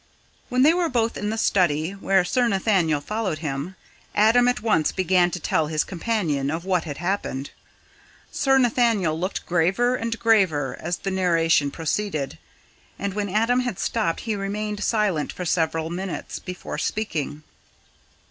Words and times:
When 0.49 0.63
they 0.63 0.73
were 0.73 0.89
both 0.89 1.15
in 1.15 1.29
the 1.29 1.37
study, 1.37 1.91
where 1.91 2.25
Sir 2.25 2.47
Nathaniel 2.47 3.01
followed 3.01 3.37
him, 3.37 3.75
Adam 4.15 4.47
at 4.47 4.63
once 4.63 4.91
began 4.91 5.29
to 5.29 5.39
tell 5.39 5.67
his 5.67 5.83
companion 5.83 6.49
of 6.49 6.65
what 6.65 6.85
had 6.85 6.97
happened. 6.97 7.51
Sir 8.31 8.57
Nathaniel 8.57 9.19
looked 9.19 9.45
graver 9.45 9.95
and 9.95 10.17
graver 10.17 10.75
as 10.81 10.97
the 10.97 11.11
narration 11.11 11.69
proceeded, 11.69 12.39
and 12.97 13.13
when 13.13 13.29
Adam 13.29 13.59
had 13.59 13.77
stopped 13.77 14.21
he 14.21 14.35
remained 14.35 14.83
silent 14.83 15.31
for 15.31 15.45
several 15.45 15.91
minutes, 15.91 16.39
before 16.39 16.79
speaking. 16.79 17.43